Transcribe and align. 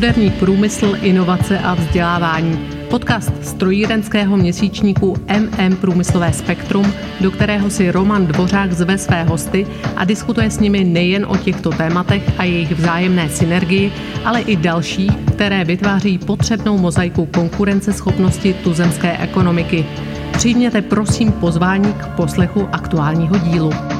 Moderní 0.00 0.30
průmysl, 0.30 0.96
inovace 1.02 1.58
a 1.58 1.74
vzdělávání. 1.74 2.68
Podcast 2.90 3.32
strojírenského 3.42 4.36
měsíčníku 4.36 5.16
MM 5.38 5.76
Průmyslové 5.76 6.32
spektrum, 6.32 6.94
do 7.20 7.30
kterého 7.30 7.70
si 7.70 7.90
Roman 7.90 8.26
Dvořák 8.26 8.72
zve 8.72 8.98
své 8.98 9.24
hosty 9.24 9.66
a 9.96 10.04
diskutuje 10.04 10.50
s 10.50 10.58
nimi 10.58 10.84
nejen 10.84 11.26
o 11.28 11.36
těchto 11.36 11.70
tématech 11.70 12.22
a 12.38 12.44
jejich 12.44 12.72
vzájemné 12.72 13.28
synergii, 13.28 13.92
ale 14.24 14.40
i 14.40 14.56
další, 14.56 15.06
které 15.06 15.64
vytváří 15.64 16.18
potřebnou 16.18 16.78
mozaiku 16.78 17.26
konkurenceschopnosti 17.26 18.54
tuzemské 18.54 19.18
ekonomiky. 19.18 19.86
Přijměte 20.32 20.82
prosím 20.82 21.32
pozvání 21.32 21.92
k 21.92 22.06
poslechu 22.06 22.68
aktuálního 22.72 23.38
dílu. 23.38 23.99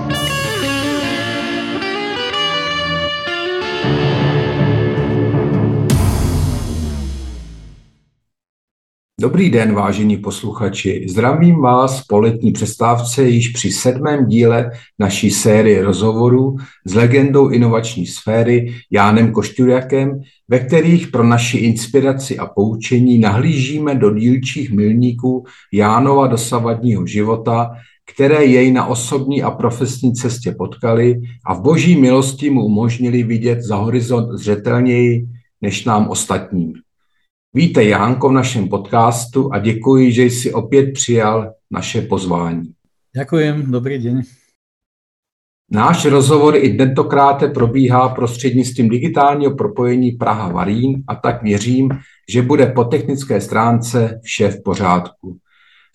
Dobrý 9.30 9.50
den, 9.50 9.74
vážení 9.74 10.16
posluchači. 10.16 11.06
Zdravím 11.08 11.60
vás 11.60 12.02
po 12.02 12.18
letní 12.18 12.52
přestávce 12.52 13.24
již 13.24 13.48
při 13.48 13.70
sedmém 13.70 14.26
díle 14.26 14.70
naší 14.98 15.30
série 15.30 15.82
rozhovorů 15.82 16.56
s 16.86 16.94
legendou 16.94 17.48
inovační 17.48 18.06
sféry 18.06 18.74
Jánem 18.90 19.32
Košťuriakem, 19.32 20.20
ve 20.48 20.58
kterých 20.58 21.08
pro 21.08 21.24
naši 21.24 21.58
inspiraci 21.58 22.38
a 22.38 22.46
poučení 22.46 23.18
nahlížíme 23.18 23.94
do 23.94 24.14
dílčích 24.14 24.72
milníků 24.72 25.44
Jánova 25.72 26.26
dosavadního 26.26 27.06
života, 27.06 27.70
které 28.14 28.44
jej 28.44 28.72
na 28.72 28.86
osobní 28.86 29.42
a 29.42 29.50
profesní 29.50 30.14
cestě 30.14 30.52
potkali 30.58 31.20
a 31.46 31.54
v 31.54 31.62
boží 31.62 31.96
milosti 32.00 32.50
mu 32.50 32.65
umožnili 32.65 33.22
vidět 33.22 33.62
za 33.62 33.76
horizont 33.76 34.38
zřetelněji 34.38 35.26
než 35.62 35.84
nám 35.84 36.09
ostatním. 36.09 36.72
Vítej 37.54 37.88
Jánko 37.88 38.29
v 38.29 38.32
našem 38.32 38.68
podcastu 38.68 39.52
a 39.52 39.59
děkuji, 39.59 40.12
že 40.12 40.23
jsi 40.23 40.52
opět 40.52 40.93
přijal 40.93 41.52
naše 41.70 42.02
pozvání. 42.02 42.73
Ďakujem, 43.16 43.70
dobrý 43.70 43.98
den. 43.98 44.23
Náš 45.71 46.04
rozhovor 46.04 46.56
i 46.56 46.76
tentokrát 46.76 47.45
probíhá 47.54 48.09
prostřednictvím 48.09 48.88
digitálního 48.88 49.54
propojení 49.54 50.12
Praha-Varín 50.12 51.02
a 51.09 51.15
tak 51.15 51.43
věřím, 51.43 51.88
že 52.28 52.43
bude 52.43 52.66
po 52.66 52.84
technické 52.84 53.40
stránce 53.40 54.21
vše 54.23 54.48
v 54.48 54.62
pořádku. 54.62 55.38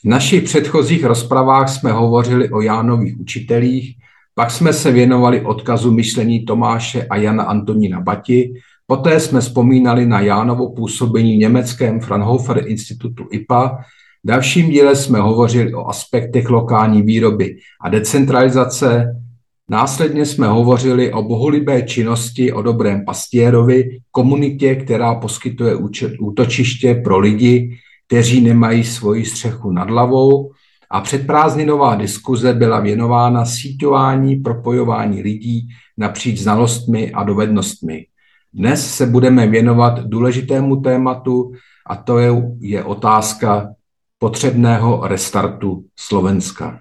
V 0.02 0.08
našich 0.10 0.44
předchozích 0.44 1.06
rozpravách 1.06 1.70
jsme 1.70 1.92
hovořili 1.92 2.50
o 2.50 2.62
Jánových 2.62 3.20
učitelích, 3.20 3.98
pak 4.34 4.52
jsme 4.52 4.74
se 4.74 4.92
věnovali 4.92 5.42
odkazu 5.42 5.92
myšlení 5.92 6.46
Tomáše 6.46 7.08
a 7.10 7.16
Jana 7.16 7.44
Antonína 7.44 8.02
Bati, 8.02 8.54
Poté 8.88 9.20
jsme 9.20 9.42
vzpomínali 9.42 10.06
na 10.06 10.20
Jánovo 10.20 10.74
působení 10.74 11.36
v 11.36 11.40
německém 11.40 12.00
Fraunhofer 12.00 12.64
institutu 12.68 13.28
IPA. 13.32 13.78
V 14.24 14.28
dalším 14.28 14.70
díle 14.70 14.96
jsme 14.96 15.20
hovořili 15.20 15.74
o 15.74 15.88
aspektech 15.88 16.50
lokální 16.50 17.02
výroby 17.02 17.58
a 17.82 17.90
decentralizace. 17.90 19.16
Následně 19.70 20.26
jsme 20.26 20.48
hovořili 20.48 21.14
o 21.14 21.24
bohulibé 21.24 21.82
činnosti, 21.82 22.54
o 22.54 22.62
dobrém 22.62 23.06
pastěrovi, 23.06 24.00
komunitě, 24.12 24.76
která 24.76 25.16
poskytuje 25.16 25.76
útočiště 26.20 26.96
pro 26.96 27.20
lidi, 27.20 27.78
kteří 28.08 28.42
nemají 28.42 28.84
svoji 28.84 29.26
střechu 29.26 29.72
nad 29.72 29.90
hlavou. 29.90 30.52
A 30.92 31.02
předprázdninová 31.02 31.96
diskuze 31.96 32.54
byla 32.54 32.80
věnována 32.80 33.46
síťování, 33.46 34.36
propojování 34.36 35.22
lidí 35.22 35.68
napříč 35.98 36.40
znalostmi 36.40 37.12
a 37.12 37.24
dovednostmi. 37.24 38.06
Dnes 38.58 38.96
se 38.96 39.06
budeme 39.06 39.48
věnovat 39.48 40.00
důležitému 40.00 40.76
tématu 40.76 41.52
a 41.88 41.96
to 41.96 42.20
je, 42.20 42.32
je 42.60 42.84
otázka 42.84 43.74
potřebného 44.18 45.08
restartu 45.08 45.86
Slovenska. 46.00 46.80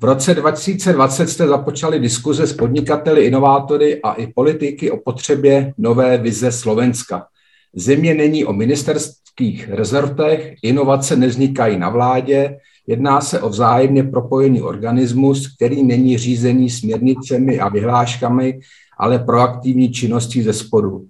V 0.00 0.04
roce 0.04 0.34
2020 0.34 1.28
jste 1.28 1.46
započali 1.46 2.00
diskuze 2.00 2.46
s 2.46 2.52
podnikateli, 2.52 3.24
inovátory 3.24 4.02
a 4.02 4.12
i 4.12 4.26
politiky 4.26 4.90
o 4.90 4.96
potřebě 4.96 5.74
nové 5.78 6.18
vize 6.18 6.52
Slovenska. 6.52 7.26
Země 7.74 8.14
není 8.14 8.44
o 8.44 8.52
ministerských 8.52 9.68
rezortech, 9.68 10.54
inovace 10.62 11.16
nevznikají 11.16 11.78
na 11.78 11.90
vládě, 11.90 12.56
Jedná 12.86 13.20
se 13.20 13.40
o 13.40 13.48
vzájemně 13.48 14.04
propojený 14.04 14.62
organismus, 14.62 15.54
který 15.54 15.82
není 15.82 16.18
řízený 16.18 16.70
směrnicemi 16.70 17.60
a 17.60 17.68
vyhláškami, 17.68 18.60
ale 18.98 19.18
proaktivní 19.18 19.92
činností 19.92 20.42
ze 20.42 20.52
spodu. 20.52 21.06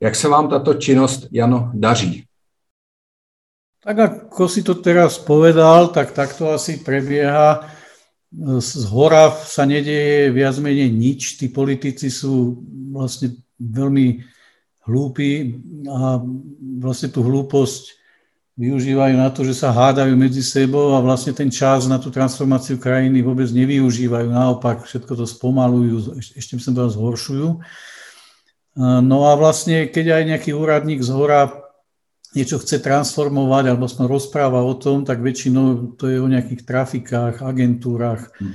Jak 0.00 0.14
se 0.14 0.28
vám 0.28 0.48
tato 0.48 0.74
činnost, 0.74 1.26
Jano, 1.32 1.70
daří? 1.74 2.22
Tak 3.86 3.98
ako 3.98 4.50
si 4.50 4.66
to 4.66 4.74
teraz 4.74 5.14
povedal, 5.14 5.94
tak 5.94 6.10
takto 6.10 6.50
asi 6.50 6.82
prebieha. 6.82 7.62
Z 8.58 8.82
hora 8.90 9.30
sa 9.30 9.62
nedieje 9.62 10.34
viac 10.34 10.58
menej 10.58 10.90
nič. 10.90 11.38
Tí 11.38 11.46
politici 11.46 12.10
sú 12.10 12.58
vlastne 12.90 13.38
veľmi 13.62 14.26
hlúpi 14.90 15.54
a 15.86 16.18
vlastne 16.82 17.14
tú 17.14 17.22
hlúposť 17.22 17.82
využívajú 18.56 19.14
na 19.20 19.28
to, 19.28 19.44
že 19.44 19.52
sa 19.52 19.68
hádajú 19.68 20.16
medzi 20.16 20.40
sebou 20.40 20.96
a 20.96 21.04
vlastne 21.04 21.36
ten 21.36 21.52
čas 21.52 21.84
na 21.84 22.00
tú 22.00 22.08
transformáciu 22.08 22.80
krajiny 22.80 23.20
vôbec 23.20 23.46
nevyužívajú. 23.52 24.32
Naopak 24.32 24.88
všetko 24.88 25.12
to 25.12 25.28
spomalujú, 25.28 26.16
ešte 26.16 26.56
by 26.56 26.62
som 26.64 26.72
povedal 26.72 26.92
zhoršujú. 26.96 27.48
No 28.80 29.18
a 29.28 29.32
vlastne, 29.36 29.88
keď 29.88 30.20
aj 30.20 30.22
nejaký 30.32 30.50
úradník 30.56 31.04
z 31.04 31.12
hora 31.12 31.52
niečo 32.36 32.60
chce 32.60 32.80
transformovať 32.80 33.72
alebo 33.72 33.88
som 33.88 34.08
rozpráva 34.08 34.60
o 34.64 34.72
tom, 34.76 35.04
tak 35.04 35.20
väčšinou 35.20 35.96
to 35.96 36.08
je 36.08 36.20
o 36.20 36.28
nejakých 36.28 36.64
trafikách, 36.64 37.40
agentúrach, 37.40 38.32
hm. 38.36 38.52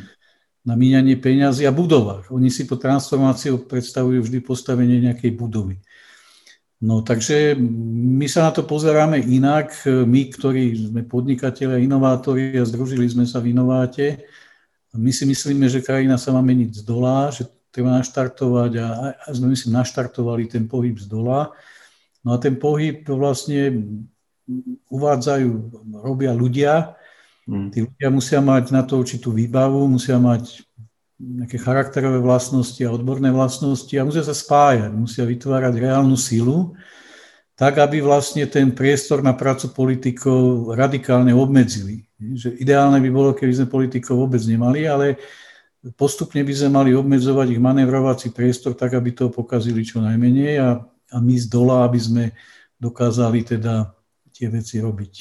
na 0.65 0.73
míňanie 0.77 1.17
peňazí 1.17 1.65
a 1.65 1.73
budovách. 1.73 2.29
Oni 2.29 2.53
si 2.53 2.69
po 2.69 2.77
transformáciu 2.77 3.65
predstavujú 3.65 4.21
vždy 4.21 4.39
postavenie 4.45 5.01
nejakej 5.01 5.33
budovy. 5.33 5.81
No 6.81 7.05
takže 7.05 7.53
my 7.61 8.25
sa 8.25 8.49
na 8.49 8.51
to 8.51 8.65
pozeráme 8.65 9.21
inak. 9.21 9.85
My, 9.85 10.33
ktorí 10.33 10.89
sme 10.89 11.05
podnikatelia, 11.05 11.77
inovátori 11.77 12.57
a 12.57 12.65
združili 12.65 13.05
sme 13.05 13.29
sa 13.29 13.37
v 13.37 13.53
Inováte, 13.53 14.25
my 14.97 15.11
si 15.13 15.23
myslíme, 15.23 15.71
že 15.71 15.85
krajina 15.85 16.19
sa 16.19 16.35
má 16.35 16.43
meniť 16.43 16.81
z 16.81 16.83
dola, 16.83 17.31
že 17.31 17.47
treba 17.71 17.95
naštartovať 17.95 18.71
a, 18.83 18.87
a 19.15 19.27
sme 19.31 19.55
myslím 19.55 19.79
naštartovali 19.79 20.51
ten 20.51 20.67
pohyb 20.67 20.99
z 20.99 21.07
dola. 21.07 21.55
No 22.25 22.35
a 22.35 22.37
ten 22.41 22.59
pohyb 22.59 23.07
vlastne 23.07 23.71
uvádzajú, 24.91 25.49
robia 26.03 26.35
ľudia. 26.35 26.99
Hmm. 27.47 27.71
Tí 27.71 27.87
ľudia 27.87 28.09
musia 28.11 28.43
mať 28.43 28.75
na 28.75 28.83
to 28.83 28.99
určitú 28.99 29.31
výbavu, 29.31 29.87
musia 29.87 30.19
mať 30.19 30.67
nejaké 31.21 31.61
charakterové 31.61 32.17
vlastnosti 32.17 32.81
a 32.81 32.89
odborné 32.89 33.29
vlastnosti 33.29 33.93
a 33.93 34.07
musia 34.07 34.25
sa 34.25 34.33
spájať, 34.33 34.89
musia 34.89 35.21
vytvárať 35.21 35.77
reálnu 35.77 36.17
sílu, 36.17 36.73
tak 37.53 37.77
aby 37.77 38.01
vlastne 38.01 38.49
ten 38.49 38.73
priestor 38.73 39.21
na 39.21 39.37
prácu 39.37 39.69
politikov 39.69 40.73
radikálne 40.73 41.29
obmedzili. 41.29 42.09
Že 42.17 42.57
ideálne 42.57 42.97
by 42.97 43.09
bolo, 43.13 43.29
keby 43.37 43.53
sme 43.53 43.67
politikov 43.69 44.25
vôbec 44.25 44.41
nemali, 44.41 44.89
ale 44.89 45.21
postupne 45.93 46.41
by 46.41 46.53
sme 46.57 46.69
mali 46.73 46.91
obmedzovať 46.97 47.53
ich 47.53 47.61
manevrovací 47.61 48.33
priestor 48.33 48.73
tak, 48.73 48.97
aby 48.97 49.13
to 49.13 49.29
pokazili 49.29 49.85
čo 49.85 50.01
najmenej 50.01 50.57
a, 50.57 50.81
a 50.85 51.17
my 51.21 51.35
z 51.37 51.45
dola, 51.45 51.85
aby 51.85 52.01
sme 52.01 52.23
dokázali 52.81 53.45
teda 53.45 53.93
tie 54.33 54.49
veci 54.49 54.81
robiť. 54.81 55.13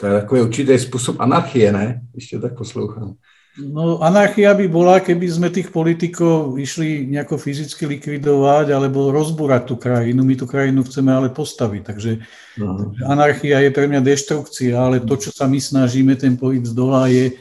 To 0.00 0.02
je 0.08 0.12
takový 0.24 0.38
určitý 0.48 0.76
spôsob 0.76 1.20
anarchie, 1.20 1.72
ne? 1.72 2.04
Ešte 2.12 2.40
tak 2.40 2.56
poslouchám. 2.56 3.16
No 3.56 4.04
anarchia 4.04 4.52
by 4.52 4.68
bola, 4.68 5.00
keby 5.00 5.26
sme 5.32 5.48
tých 5.48 5.72
politikov 5.72 6.60
išli 6.60 7.08
nejako 7.08 7.40
fyzicky 7.40 7.88
likvidovať 7.88 8.68
alebo 8.68 9.08
rozbúrať 9.08 9.62
tú 9.64 9.80
krajinu. 9.80 10.20
My 10.20 10.36
tú 10.36 10.44
krajinu 10.44 10.84
chceme 10.84 11.08
ale 11.08 11.32
postaviť. 11.32 11.82
Takže, 11.88 12.12
takže 12.60 13.02
anarchia 13.08 13.64
je 13.64 13.70
pre 13.72 13.88
mňa 13.88 14.04
deštrukcia, 14.04 14.76
ale 14.76 15.00
to, 15.00 15.16
čo 15.16 15.32
sa 15.32 15.48
my 15.48 15.56
snažíme, 15.56 16.12
ten 16.20 16.36
pohyb 16.36 16.68
z 16.68 16.76
dola, 16.76 17.08
je, 17.08 17.32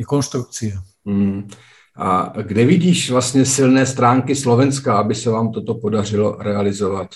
je 0.00 0.04
konštrukcia. 0.08 0.80
Mm. 1.04 1.52
A 1.96 2.32
kde 2.42 2.64
vidíš 2.64 3.10
vlastně 3.10 3.44
silné 3.44 3.86
stránky 3.86 4.36
Slovenska, 4.36 4.98
aby 4.98 5.14
se 5.14 5.30
vám 5.30 5.52
toto 5.52 5.74
podařilo 5.74 6.36
realizovat? 6.40 7.08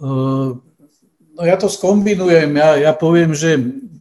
Uh, 0.00 0.58
no 1.34 1.42
ja 1.42 1.58
to 1.58 1.66
skombinujem. 1.66 2.54
Ja, 2.56 2.90
ja 2.90 2.92
poviem, 2.94 3.34
že 3.34 3.58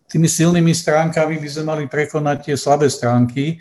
tými 0.07 0.29
silnými 0.29 0.73
stránkami 0.73 1.41
by 1.41 1.47
sme 1.49 1.63
mali 1.65 1.83
prekonať 1.89 2.37
tie 2.45 2.55
slabé 2.57 2.85
stránky. 2.87 3.57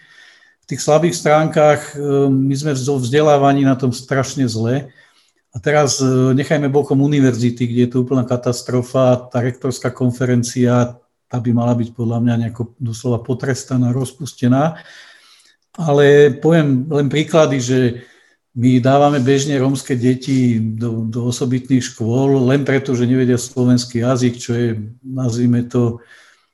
V 0.63 0.67
tých 0.69 0.85
slabých 0.85 1.17
stránkach 1.17 1.97
e, 1.97 2.29
my 2.29 2.55
sme 2.55 2.73
v 2.77 2.81
vzdelávaní 2.81 3.65
na 3.65 3.75
tom 3.75 3.91
strašne 3.91 4.45
zle. 4.45 4.93
A 5.53 5.57
teraz 5.59 6.01
e, 6.01 6.37
nechajme 6.37 6.69
bokom 6.69 7.01
univerzity, 7.01 7.65
kde 7.65 7.81
je 7.89 7.91
to 7.97 8.05
úplná 8.05 8.29
katastrofa, 8.29 9.33
tá 9.33 9.41
rektorská 9.41 9.91
konferencia, 9.93 11.01
tá 11.29 11.37
by 11.41 11.51
mala 11.57 11.73
byť 11.73 11.97
podľa 11.97 12.19
mňa 12.21 12.35
nejako 12.47 12.77
doslova 12.77 13.25
potrestaná, 13.25 13.89
rozpustená. 13.89 14.77
Ale 15.73 16.37
poviem 16.37 16.85
len 16.93 17.09
príklady, 17.09 17.57
že 17.65 17.79
my 18.53 18.85
dávame 18.85 19.17
bežne 19.17 19.57
rómske 19.57 19.97
deti 19.97 20.61
do, 20.61 21.09
do 21.09 21.33
osobitných 21.33 21.81
škôl 21.81 22.37
len 22.53 22.69
preto, 22.69 22.93
že 22.93 23.09
nevedia 23.09 23.41
slovenský 23.41 24.05
jazyk, 24.05 24.35
čo 24.37 24.53
je, 24.53 24.69
nazvime 25.01 25.65
to, 25.65 26.05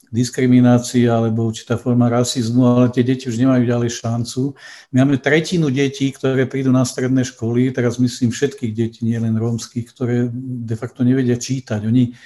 diskriminácia 0.09 1.13
alebo 1.13 1.45
určitá 1.53 1.77
forma 1.77 2.09
rasizmu, 2.09 2.65
ale 2.65 2.89
tie 2.89 3.05
deti 3.05 3.29
už 3.29 3.37
nemajú 3.37 3.69
ďalej 3.69 3.91
šancu. 4.01 4.57
My 4.93 5.05
máme 5.05 5.21
tretinu 5.21 5.69
detí, 5.69 6.09
ktoré 6.09 6.49
prídu 6.49 6.73
na 6.73 6.85
stredné 6.89 7.29
školy, 7.29 7.69
teraz 7.77 8.01
myslím 8.01 8.33
všetkých 8.33 8.73
detí, 8.73 9.05
nie 9.05 9.21
len 9.21 9.37
rómskych, 9.37 9.85
ktoré 9.93 10.33
de 10.33 10.77
facto 10.81 11.05
nevedia 11.05 11.37
čítať. 11.37 11.85
Oni, 11.85 12.17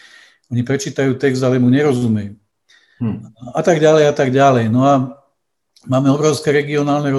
oni 0.51 0.63
prečítajú 0.63 1.19
text, 1.19 1.43
ale 1.43 1.59
mu 1.59 1.75
nerozumejú. 1.75 2.39
Hmm. 3.03 3.35
A 3.51 3.61
tak 3.67 3.83
ďalej, 3.83 4.05
a 4.07 4.15
tak 4.15 4.31
ďalej. 4.31 4.71
No 4.71 4.87
a 4.87 5.22
Máme 5.83 6.15
obrovské 6.15 6.55
regionálne 6.55 7.11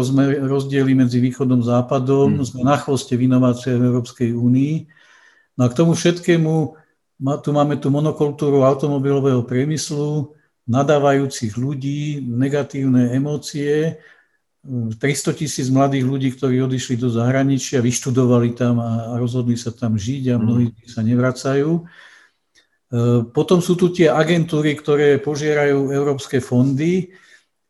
rozdiely 0.47 0.95
medzi 0.95 1.19
východom 1.19 1.59
a 1.67 1.83
západom, 1.83 2.39
hmm. 2.39 2.47
sme 2.47 2.61
na 2.63 2.79
chvoste 2.79 3.19
v 3.19 3.27
inováciách 3.27 3.75
v 3.75 3.87
Európskej 3.91 4.29
únii. 4.31 4.75
No 5.59 5.67
a 5.67 5.67
k 5.67 5.77
tomu 5.77 5.91
všetkému 5.91 6.79
tu 7.43 7.49
máme 7.51 7.75
tú 7.79 7.87
monokultúru 7.91 8.63
automobilového 8.63 9.43
priemyslu, 9.43 10.35
nadávajúcich 10.67 11.59
ľudí, 11.59 12.23
negatívne 12.23 13.11
emócie, 13.11 13.99
300 14.63 14.95
tisíc 15.35 15.67
mladých 15.67 16.07
ľudí, 16.07 16.29
ktorí 16.31 16.63
odišli 16.63 16.95
do 16.95 17.11
zahraničia, 17.11 17.83
vyštudovali 17.83 18.55
tam 18.55 18.79
a 18.79 19.19
rozhodli 19.19 19.59
sa 19.59 19.75
tam 19.75 19.99
žiť 19.99 20.23
a 20.31 20.35
mnohí 20.39 20.71
hmm. 20.71 20.87
sa 20.87 21.03
nevracajú. 21.03 21.71
E, 21.75 21.81
potom 23.27 23.59
sú 23.59 23.75
tu 23.75 23.91
tie 23.91 24.07
agentúry, 24.07 24.79
ktoré 24.79 25.19
požierajú 25.19 25.91
európske 25.91 26.39
fondy, 26.39 27.11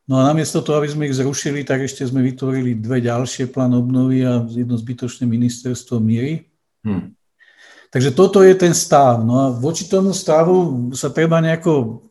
No 0.03 0.19
a 0.19 0.27
namiesto 0.27 0.59
toho, 0.59 0.83
aby 0.83 0.91
sme 0.91 1.07
ich 1.07 1.15
zrušili, 1.15 1.63
tak 1.63 1.87
ešte 1.87 2.03
sme 2.03 2.19
vytvorili 2.19 2.75
dve 2.75 2.99
ďalšie 2.99 3.47
plán 3.47 3.71
obnovy 3.71 4.27
a 4.27 4.43
jedno 4.43 4.75
zbytočné 4.75 5.23
ministerstvo 5.23 5.95
míry. 6.03 6.51
Hmm. 6.83 7.15
Takže 7.87 8.11
toto 8.11 8.43
je 8.43 8.51
ten 8.51 8.75
stav. 8.75 9.23
No 9.23 9.39
a 9.39 9.45
voči 9.55 9.87
tomu 9.87 10.11
stavu 10.11 10.91
sa 10.91 11.07
treba 11.07 11.39
nejako 11.39 12.03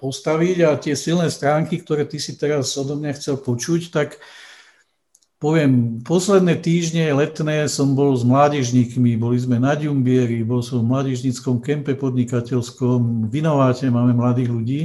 postaviť 0.00 0.56
a 0.64 0.80
tie 0.80 0.96
silné 0.96 1.28
stránky, 1.28 1.84
ktoré 1.84 2.08
ty 2.08 2.16
si 2.16 2.32
teraz 2.40 2.72
odo 2.80 2.96
mňa 2.96 3.12
chcel 3.20 3.36
počuť, 3.36 3.92
tak 3.92 4.16
poviem, 5.36 6.00
posledné 6.06 6.58
týždne 6.64 7.12
letné 7.12 7.66
som 7.68 7.92
bol 7.92 8.14
s 8.14 8.24
mládežníkmi, 8.24 9.18
boli 9.18 9.36
sme 9.36 9.58
na 9.58 9.74
Ďumbieri, 9.74 10.46
bol 10.46 10.62
som 10.62 10.80
v 10.80 10.90
mládežníckom 10.90 11.60
kempe 11.60 11.98
podnikateľskom, 11.98 13.26
v 13.26 13.32
Inováte 13.42 13.90
máme 13.90 14.14
mladých 14.14 14.50
ľudí 14.54 14.80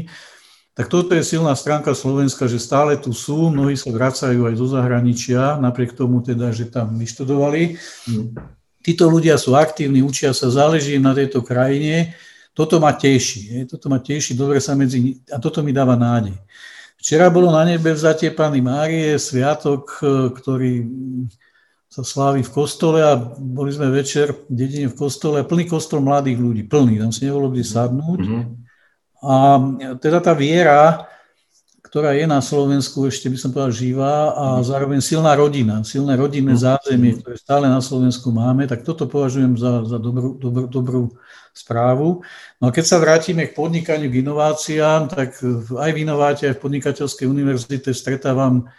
tak 0.77 0.93
toto 0.93 1.17
je 1.17 1.25
silná 1.25 1.57
stránka 1.57 1.97
Slovenska, 1.97 2.45
že 2.45 2.61
stále 2.61 3.01
tu 3.01 3.09
sú, 3.09 3.49
mnohí 3.49 3.73
sa 3.73 3.89
vracajú 3.89 4.45
aj 4.45 4.55
zo 4.61 4.67
zahraničia, 4.77 5.57
napriek 5.57 5.97
tomu 5.97 6.21
teda, 6.21 6.53
že 6.53 6.69
tam 6.69 7.01
vyštudovali. 7.01 7.81
Mm. 8.05 8.37
Títo 8.85 9.09
ľudia 9.09 9.41
sú 9.41 9.57
aktívni, 9.57 10.05
učia 10.05 10.37
sa, 10.37 10.53
záleží 10.53 11.01
im 11.01 11.01
na 11.01 11.17
tejto 11.17 11.41
krajine. 11.41 12.13
Toto 12.53 12.77
ma 12.77 12.93
teší, 12.93 13.57
je, 13.57 13.59
toto 13.65 13.89
ma 13.89 13.97
teší, 13.97 14.37
dobre 14.37 14.61
sa 14.61 14.77
medzi... 14.77 15.17
A 15.33 15.41
toto 15.41 15.65
mi 15.65 15.73
dáva 15.73 15.97
nádej. 15.97 16.37
Včera 17.01 17.33
bolo 17.33 17.49
na 17.49 17.65
nebe 17.65 17.89
vzatie 17.89 18.29
Pany 18.29 18.61
Márie, 18.61 19.17
sviatok, 19.17 19.97
ktorý 20.37 20.85
sa 21.89 22.05
slávi 22.05 22.45
v 22.45 22.53
kostole 22.53 23.01
a 23.01 23.17
boli 23.41 23.73
sme 23.73 23.89
večer 23.89 24.29
v 24.45 24.53
dedine 24.53 24.93
v 24.93 24.97
kostole 24.97 25.41
plný 25.41 25.65
kostol 25.65 26.05
mladých 26.05 26.37
ľudí, 26.37 26.69
plný, 26.69 27.01
tam 27.01 27.09
si 27.09 27.25
nebolo 27.25 27.49
kde 27.49 27.65
sadnúť. 27.65 28.21
Mm-hmm 28.21 28.66
a 29.27 29.35
teda 29.99 30.23
tá 30.23 30.31
viera, 30.31 31.03
ktorá 31.83 32.15
je 32.15 32.23
na 32.23 32.39
Slovensku, 32.39 33.07
ešte 33.07 33.27
by 33.27 33.37
som 33.39 33.51
povedal 33.51 33.75
živá 33.75 34.31
a 34.35 34.45
zároveň 34.63 35.03
silná 35.03 35.35
rodina, 35.35 35.83
silné 35.83 36.15
rodinné 36.15 36.55
mhm. 36.55 36.63
zázemie, 36.63 37.19
ktoré 37.19 37.35
stále 37.35 37.67
na 37.67 37.83
Slovensku 37.83 38.31
máme, 38.31 38.67
tak 38.71 38.87
toto 38.87 39.03
považujem 39.07 39.59
za, 39.59 39.83
za 39.83 39.99
dobrú, 39.99 40.39
dobrú, 40.39 40.65
dobrú 40.67 41.03
správu. 41.51 42.21
No 42.61 42.69
a 42.69 42.71
keď 42.71 42.85
sa 42.85 43.01
vrátime 43.01 43.49
k 43.49 43.57
podnikaniu, 43.57 44.13
k 44.13 44.21
inováciám, 44.21 45.09
tak 45.09 45.41
aj 45.73 45.89
v 45.91 45.97
inováte, 46.05 46.45
aj 46.47 46.55
v 46.55 46.63
podnikateľskej 46.63 47.25
univerzite 47.25 47.91
stretávam 47.91 48.69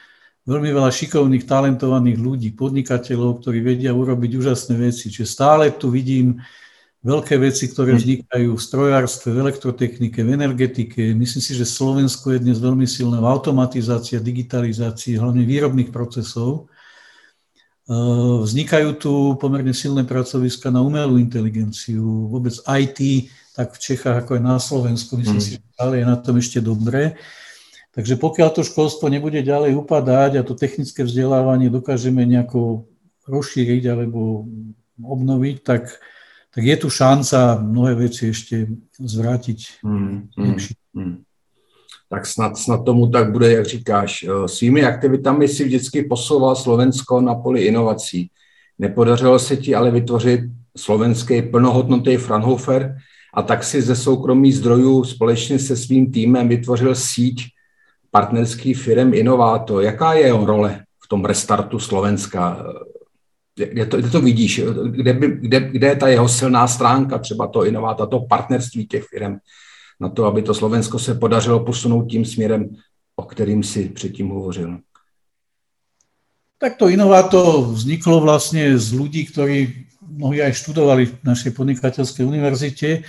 veľmi 0.49 0.71
veľa 0.73 0.89
šikovných, 0.89 1.45
talentovaných 1.45 2.19
ľudí, 2.23 2.49
podnikateľov, 2.57 3.45
ktorí 3.45 3.61
vedia 3.61 3.93
urobiť 3.93 4.31
úžasné 4.33 4.81
veci. 4.81 5.13
Čiže 5.13 5.29
stále 5.29 5.75
tu 5.77 5.93
vidím 5.93 6.41
veľké 7.03 7.39
veci, 7.39 7.71
ktoré 7.71 7.95
hm. 7.95 7.99
vznikajú 7.99 8.51
v 8.59 8.63
strojárstve, 8.63 9.29
v 9.31 9.43
elektrotechnike, 9.47 10.21
v 10.23 10.31
energetike. 10.35 11.15
Myslím 11.15 11.43
si, 11.43 11.53
že 11.55 11.69
Slovensko 11.69 12.35
je 12.35 12.43
dnes 12.43 12.59
veľmi 12.59 12.87
silné 12.91 13.23
v 13.23 13.31
automatizácii 13.31 14.19
a 14.19 14.25
digitalizácii, 14.25 15.19
hlavne 15.19 15.47
výrobných 15.47 15.95
procesov. 15.95 16.67
E, 17.87 17.95
vznikajú 18.43 18.89
tu 18.99 19.13
pomerne 19.39 19.71
silné 19.71 20.03
pracoviska 20.03 20.75
na 20.75 20.83
umelú 20.83 21.23
inteligenciu, 21.23 22.03
vôbec 22.35 22.55
IT, 22.67 23.31
tak 23.55 23.75
v 23.75 23.79
Čechách 23.79 24.27
ako 24.27 24.39
aj 24.39 24.43
na 24.43 24.57
Slovensku. 24.59 25.15
Myslím 25.15 25.39
hm. 25.39 25.45
si, 25.45 25.51
že 25.59 25.61
stále 25.79 26.03
je 26.03 26.07
na 26.07 26.19
tom 26.19 26.35
ešte 26.35 26.59
dobré. 26.59 27.15
Takže 27.95 28.15
pokiaľ 28.15 28.49
to 28.55 28.63
školstvo 28.63 29.11
nebude 29.11 29.43
ďalej 29.43 29.75
upadať 29.75 30.39
a 30.39 30.47
to 30.47 30.55
technické 30.55 31.03
vzdelávanie 31.03 31.67
dokážeme 31.67 32.23
nejako 32.23 32.87
rozšíriť 33.27 33.91
alebo 33.91 34.47
obnoviť, 35.03 35.57
tak 35.67 35.99
tak 36.55 36.65
je 36.65 36.77
tu 36.77 36.91
šanca 36.91 37.61
mnohé 37.63 37.95
veci 37.95 38.29
ešte 38.29 38.67
zvrátiť 38.99 39.85
hmm, 39.85 40.29
hmm, 40.37 40.57
hmm. 40.97 41.17
Tak 42.09 42.27
snad, 42.27 42.57
snad 42.57 42.85
tomu 42.85 43.07
tak 43.07 43.33
bude, 43.33 43.53
jak 43.53 43.67
říkáš. 43.67 44.25
Eh, 44.25 44.49
svými 44.49 44.85
aktivitami 44.85 45.49
si 45.49 45.65
vždycky 45.65 46.03
posouval 46.03 46.57
Slovensko 46.57 47.21
na 47.21 47.35
poli 47.35 47.63
inovací. 47.69 48.31
Nepodařilo 48.79 49.39
se 49.39 49.57
ti 49.57 49.75
ale 49.75 49.91
vytvořit 49.91 50.41
slovenský 50.77 51.43
plnohodnotný 51.43 52.17
Fraunhofer 52.17 52.97
a 53.35 53.43
tak 53.43 53.65
si 53.65 53.83
ze 53.83 53.97
soukromých 53.97 54.57
zdrojů 54.57 55.05
společně 55.05 55.59
se 55.59 55.77
svým 55.77 56.13
týmem 56.13 56.49
vytvořil 56.49 56.95
síť 56.95 57.45
partnerských 58.11 58.79
firm 58.79 59.15
Inováto. 59.15 59.81
Jaká 59.81 60.13
je 60.15 60.27
jeho 60.27 60.47
role 60.47 60.85
v 61.05 61.09
tom 61.09 61.25
restartu 61.25 61.79
Slovenska? 61.79 62.65
Kde 63.67 63.87
to, 63.87 63.97
kde 63.97 64.11
to 64.11 64.21
vidíš, 64.21 64.61
kde, 64.91 65.13
by, 65.13 65.27
kde, 65.29 65.61
kde 65.61 65.87
je 65.87 65.97
ta 65.97 66.09
jeho 66.09 66.29
silná 66.29 66.69
stránka, 66.69 67.19
třeba 67.19 67.47
to 67.47 67.65
inováta, 67.65 68.07
to 68.07 68.21
partnerství 68.21 68.87
těch 68.87 69.05
firm, 69.05 69.37
na 70.01 70.09
to, 70.09 70.25
aby 70.25 70.43
to 70.43 70.55
Slovensko 70.55 70.99
se 70.99 71.15
podařilo 71.15 71.61
posunout 71.61 72.07
tím 72.07 72.25
směrem, 72.25 72.69
o 73.17 73.23
kterým 73.23 73.63
si 73.63 73.89
předtím 73.89 74.29
hovořil. 74.29 74.79
Tak 76.59 76.77
to 76.77 76.89
inováto 76.91 77.63
vzniklo 77.71 78.19
vlastne 78.19 78.75
z 78.75 78.91
ľudí, 78.91 79.31
ktorí 79.31 79.87
mnohí 80.03 80.43
aj 80.43 80.59
študovali 80.59 81.07
v 81.07 81.15
našej 81.23 81.55
podnikateľskej 81.55 82.27
univerzite 82.27 83.07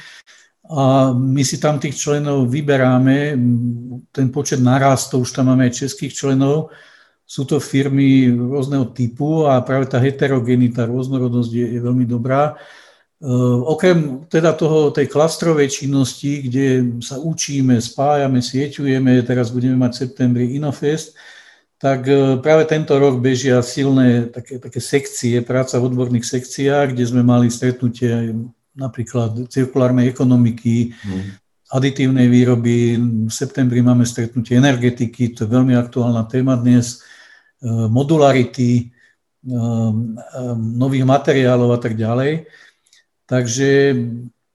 a 0.69 1.09
my 1.17 1.41
si 1.41 1.57
tam 1.57 1.81
tých 1.81 1.97
členov 1.97 2.45
vyberáme, 2.45 3.33
ten 4.13 4.29
počet 4.29 4.61
narastol, 4.61 5.25
už 5.25 5.33
tam 5.33 5.49
máme 5.49 5.65
aj 5.65 5.81
českých 5.81 6.13
členov, 6.13 6.69
sú 7.29 7.45
to 7.45 7.61
firmy 7.61 8.33
rôzneho 8.33 8.89
typu 8.89 9.45
a 9.45 9.61
práve 9.61 9.85
tá 9.85 10.01
heterogenita, 10.01 10.89
rôznorodnosť 10.89 11.51
je, 11.53 11.65
je 11.77 11.79
veľmi 11.79 12.09
dobrá. 12.09 12.57
E, 13.21 13.29
okrem 13.69 14.25
teda 14.25 14.57
toho, 14.57 14.89
tej 14.89 15.05
klastrovej 15.05 15.69
činnosti, 15.69 16.49
kde 16.49 16.97
sa 17.05 17.21
učíme, 17.21 17.77
spájame, 17.77 18.41
sieťujeme, 18.41 19.21
teraz 19.21 19.53
budeme 19.53 19.77
mať 19.77 19.91
v 19.93 20.01
septembri 20.09 20.45
Inofest, 20.57 21.13
tak 21.77 22.09
e, 22.09 22.41
práve 22.41 22.65
tento 22.65 22.97
rok 22.97 23.21
bežia 23.21 23.61
silné 23.61 24.33
také, 24.33 24.57
také 24.57 24.81
sekcie, 24.81 25.45
práca 25.45 25.77
v 25.77 25.85
odborných 25.85 26.25
sekciách, 26.25 26.97
kde 26.97 27.05
sme 27.05 27.21
mali 27.21 27.53
stretnutie 27.53 28.33
napríklad 28.73 29.53
cirkulárnej 29.53 30.09
ekonomiky, 30.09 30.97
hmm. 30.97 31.37
aditívnej 31.77 32.25
výroby. 32.25 32.97
V 33.29 33.29
septembri 33.29 33.85
máme 33.85 34.01
stretnutie 34.01 34.57
energetiky, 34.57 35.37
to 35.37 35.45
je 35.45 35.53
veľmi 35.53 35.77
aktuálna 35.77 36.25
téma 36.25 36.57
dnes. 36.57 37.05
Eh, 37.59 37.87
modularity, 37.91 38.87
eh, 38.87 39.51
eh, 39.51 40.55
nových 40.55 41.03
materiálov 41.03 41.75
a 41.75 41.79
tak 41.83 41.99
ďalej. 41.99 42.47
Takže 43.27 43.99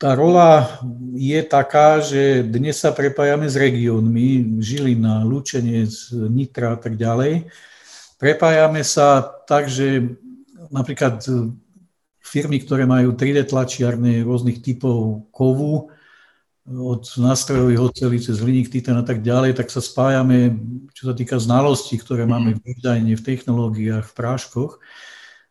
tá 0.00 0.16
rola 0.16 0.80
je 1.12 1.36
taká, 1.44 2.00
že 2.00 2.40
dnes 2.48 2.80
sa 2.80 2.96
prepájame 2.96 3.44
s 3.44 3.60
regiónmi, 3.60 4.56
Žilina, 4.56 5.20
Lučenec, 5.20 5.92
Nitra 6.32 6.74
a 6.74 6.78
tak 6.80 6.96
ďalej. 6.96 7.44
Prepájame 8.16 8.80
sa 8.80 9.20
tak, 9.20 9.68
že 9.68 10.16
napríklad 10.72 11.20
firmy, 12.24 12.56
ktoré 12.64 12.88
majú 12.88 13.12
3D 13.12 13.44
tlačiarne 13.44 14.24
rôznych 14.24 14.64
typov 14.64 15.28
kovu, 15.28 15.92
od 16.64 17.04
nástrojových 17.20 17.80
ocelí 17.92 18.16
cez 18.16 18.40
hliník, 18.40 18.72
titán 18.72 18.96
a 18.96 19.04
tak 19.04 19.20
ďalej, 19.20 19.60
tak 19.60 19.68
sa 19.68 19.84
spájame, 19.84 20.56
čo 20.96 21.12
sa 21.12 21.14
týka 21.14 21.36
znalostí, 21.36 22.00
ktoré 22.00 22.24
máme 22.24 22.56
v 22.56 22.72
dizajne, 22.72 23.12
v 23.12 23.26
technológiách, 23.26 24.08
v 24.08 24.16
práškoch. 24.16 24.80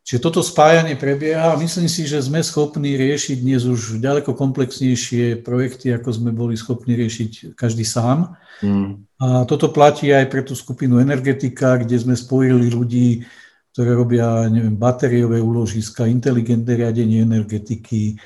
Čiže 0.04 0.20
toto 0.20 0.44
spájanie 0.44 1.00
prebieha 1.00 1.56
a 1.56 1.60
myslím 1.62 1.88
si, 1.88 2.04
že 2.04 2.20
sme 2.20 2.44
schopní 2.44 3.00
riešiť 3.00 3.40
dnes 3.40 3.64
už 3.64 4.04
ďaleko 4.04 4.36
komplexnejšie 4.36 5.40
projekty, 5.40 5.96
ako 5.96 6.10
sme 6.12 6.36
boli 6.36 6.60
schopní 6.60 7.00
riešiť 7.00 7.56
každý 7.56 7.88
sám. 7.88 8.36
Mm. 8.60 9.08
A 9.24 9.48
toto 9.48 9.72
platí 9.72 10.12
aj 10.12 10.28
pre 10.28 10.44
tú 10.44 10.60
skupinu 10.60 11.00
energetika, 11.00 11.80
kde 11.80 11.96
sme 11.96 12.20
spojili 12.20 12.68
ľudí, 12.68 13.24
ktoré 13.72 13.96
robia 13.96 14.44
neviem, 14.52 14.76
batériové 14.76 15.40
úložiska, 15.40 16.10
inteligentné 16.12 16.84
riadenie 16.84 17.24
energetiky, 17.24 18.20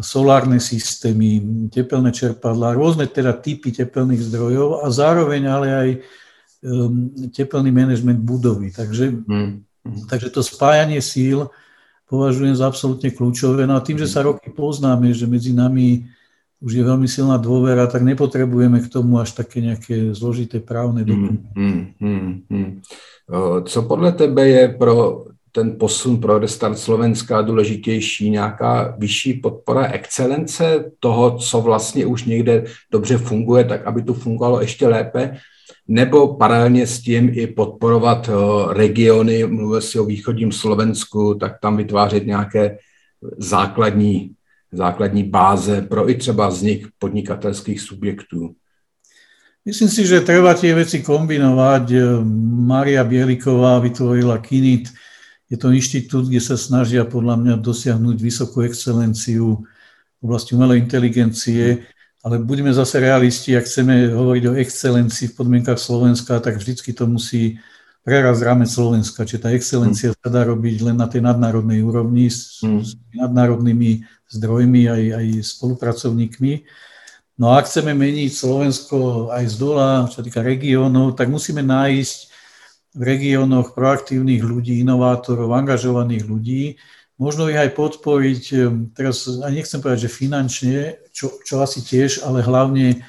solárne 0.00 0.60
systémy, 0.60 1.40
tepelné 1.72 2.12
čerpadlá, 2.12 2.76
rôzne 2.76 3.08
teda 3.08 3.32
typy 3.32 3.72
tepelných 3.72 4.22
zdrojov 4.28 4.84
a 4.84 4.86
zároveň 4.92 5.42
ale 5.48 5.68
aj 5.72 5.88
um, 6.64 7.12
tepelný 7.32 7.72
manažment 7.72 8.20
budovy. 8.20 8.72
Takže 8.72 9.24
mm. 9.24 9.66
Takže 10.10 10.28
to 10.30 10.42
spájanie 10.42 10.98
síl 10.98 11.46
považujem 12.06 12.54
za 12.54 12.66
absolútne 12.66 13.10
kľúčové. 13.10 13.66
No 13.66 13.78
a 13.78 13.84
tým, 13.84 13.98
že 13.98 14.10
sa 14.10 14.22
roky 14.22 14.50
poznáme, 14.50 15.10
že 15.14 15.26
medzi 15.26 15.50
nami 15.54 16.06
už 16.62 16.72
je 16.72 16.82
veľmi 16.82 17.04
silná 17.04 17.36
dôvera, 17.36 17.84
tak 17.84 18.00
nepotrebujeme 18.00 18.80
k 18.80 18.88
tomu 18.88 19.20
až 19.20 19.36
také 19.36 19.60
nejaké 19.60 20.16
zložité 20.16 20.58
právne 20.62 21.04
mhm, 21.04 21.08
dokumenty. 21.08 21.48
Hmm, 21.54 21.82
hmm, 22.00 22.32
hmm. 22.50 22.70
Co 23.66 23.78
podle 23.82 24.12
tebe 24.12 24.48
je 24.48 24.68
pro 24.68 25.26
ten 25.56 25.78
posun 25.78 26.20
pro 26.20 26.38
restart 26.38 26.78
Slovenska 26.78 27.42
důležitější, 27.42 28.30
nějaká 28.30 28.94
vyšší 28.98 29.32
podpora 29.32 29.86
excelence 29.86 30.92
toho, 31.00 31.38
co 31.38 31.60
vlastně 31.60 32.06
už 32.06 32.24
někde 32.24 32.64
dobře 32.92 33.18
funguje, 33.18 33.64
tak 33.64 33.86
aby 33.86 34.02
to 34.02 34.14
fungovalo 34.14 34.60
ještě 34.60 34.88
lépe, 34.88 35.40
nebo 35.88 36.36
paralelně 36.36 36.86
s 36.86 37.00
tím 37.00 37.30
i 37.32 37.46
podporovat 37.46 38.28
eh, 38.28 38.32
regiony, 38.74 39.46
mluvil 39.46 39.80
si 39.80 39.98
o 39.98 40.04
východním 40.04 40.52
Slovensku, 40.52 41.34
tak 41.40 41.56
tam 41.60 41.76
vytvářet 41.76 42.26
nějaké 42.26 42.78
základní, 43.38 44.36
základní 44.72 45.24
báze 45.24 45.82
pro 45.82 46.10
i 46.10 46.14
třeba 46.14 46.48
vznik 46.48 46.88
podnikatelských 46.98 47.80
subjektů. 47.80 48.52
Myslím 49.66 49.88
si, 49.88 50.06
že 50.06 50.22
treba 50.22 50.54
tie 50.54 50.70
veci 50.78 51.02
kombinovať. 51.02 51.90
Maria 52.70 53.02
Bieliková 53.02 53.82
vytvorila 53.82 54.38
KINIT. 54.38 54.94
Je 55.46 55.56
to 55.58 55.70
inštitút, 55.70 56.26
kde 56.26 56.42
sa 56.42 56.58
snažia 56.58 57.06
podľa 57.06 57.38
mňa 57.38 57.54
dosiahnuť 57.62 58.16
vysokú 58.18 58.66
excelenciu 58.66 59.62
v 60.18 60.22
oblasti 60.22 60.58
umelej 60.58 60.82
inteligencie 60.82 61.86
ale 62.26 62.42
buďme 62.42 62.74
zase 62.74 62.98
realisti, 62.98 63.54
ak 63.54 63.70
chceme 63.70 64.10
hovoriť 64.10 64.44
o 64.50 64.58
excelencii 64.58 65.30
v 65.30 65.36
podmienkach 65.38 65.78
Slovenska, 65.78 66.42
tak 66.42 66.58
vždycky 66.58 66.90
to 66.90 67.06
musí 67.06 67.62
preraz 68.02 68.42
rámec 68.42 68.66
Slovenska. 68.66 69.22
Čiže 69.22 69.46
tá 69.46 69.54
excelencia 69.54 70.10
sa 70.10 70.26
dá 70.26 70.42
robiť 70.42 70.90
len 70.90 70.98
na 70.98 71.06
tej 71.06 71.22
nadnárodnej 71.22 71.86
úrovni 71.86 72.26
s, 72.26 72.58
mm. 72.66 72.82
s 72.82 72.98
nadnárodnými 73.14 74.02
zdrojmi 74.26 74.90
aj, 74.90 75.02
aj 75.22 75.26
spolupracovníkmi. 75.54 76.66
No 77.38 77.54
a 77.54 77.62
ak 77.62 77.70
chceme 77.70 77.94
meniť 77.94 78.30
Slovensko 78.34 79.30
aj 79.30 79.46
z 79.46 79.54
dola, 79.62 80.10
čo 80.10 80.18
týka 80.18 80.42
regiónov, 80.42 81.14
tak 81.14 81.30
musíme 81.30 81.62
nájsť 81.62 82.18
v 82.96 83.02
regiónoch 83.04 83.76
proaktívnych 83.76 84.40
ľudí, 84.40 84.80
inovátorov, 84.80 85.52
angažovaných 85.52 86.24
ľudí, 86.24 86.62
možno 87.20 87.52
ich 87.52 87.60
aj 87.60 87.76
podporiť, 87.76 88.42
teraz 88.96 89.28
aj 89.28 89.52
nechcem 89.52 89.80
povedať, 89.84 90.08
že 90.08 90.16
finančne, 90.16 90.76
čo, 91.12 91.36
čo 91.44 91.60
asi 91.60 91.84
tiež, 91.84 92.24
ale 92.24 92.40
hlavne 92.40 93.04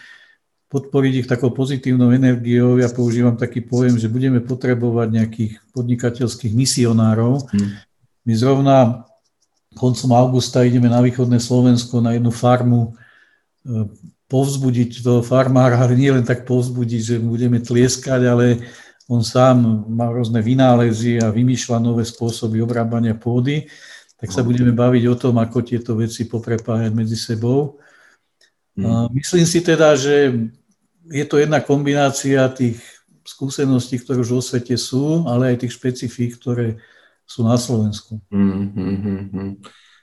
podporiť 0.67 1.13
ich 1.23 1.27
takou 1.31 1.55
pozitívnou 1.55 2.11
energiou. 2.11 2.75
Ja 2.75 2.91
používam 2.91 3.39
taký 3.39 3.63
pojem, 3.63 3.95
že 3.95 4.11
budeme 4.11 4.43
potrebovať 4.43 5.07
nejakých 5.07 5.53
podnikateľských 5.71 6.51
misionárov. 6.51 7.47
Hmm. 7.47 7.79
My 8.27 8.33
zrovna 8.35 9.07
koncom 9.79 10.11
augusta 10.11 10.67
ideme 10.67 10.91
na 10.91 10.99
východné 10.99 11.39
Slovensko 11.39 12.03
na 12.03 12.19
jednu 12.19 12.35
farmu 12.35 12.99
povzbudiť 14.27 15.03
toho 15.03 15.23
farmára, 15.23 15.79
ale 15.79 15.95
nie 15.95 16.11
len 16.11 16.27
tak 16.27 16.43
povzbudiť, 16.43 17.01
že 17.03 17.15
budeme 17.23 17.63
tlieskať, 17.63 18.21
ale 18.27 18.45
on 19.07 19.23
sám 19.23 19.87
má 19.87 20.11
rôzne 20.11 20.43
vynálezy 20.43 21.23
a 21.23 21.31
vymýšľa 21.31 21.79
nové 21.79 22.03
spôsoby 22.03 22.59
obrábania 22.59 23.15
pôdy 23.15 23.67
tak 24.17 24.33
sa 24.33 24.41
budeme 24.41 24.73
baviť 24.73 25.03
o 25.13 25.15
tom, 25.15 25.37
ako 25.37 25.61
tieto 25.61 25.93
veci 25.93 26.25
poprepájať 26.25 26.89
medzi 26.89 27.13
sebou. 27.13 27.77
Hmm. 28.73 29.05
Myslím 29.13 29.45
si 29.45 29.61
teda, 29.61 29.93
že 29.93 30.33
je 31.05 31.25
to 31.29 31.37
jedna 31.37 31.61
kombinácia 31.61 32.49
tých 32.49 32.81
skúseností, 33.21 34.01
ktoré 34.01 34.25
už 34.25 34.31
vo 34.33 34.41
svete 34.41 34.73
sú, 34.73 35.29
ale 35.29 35.53
aj 35.53 35.65
tých 35.65 35.77
špecifík, 35.77 36.41
ktoré 36.41 36.81
sú 37.29 37.45
na 37.45 37.61
Slovensku. 37.61 38.17
Hmm, 38.33 38.73
hmm, 38.73 38.97
hmm, 38.97 39.23
hmm. 39.29 39.51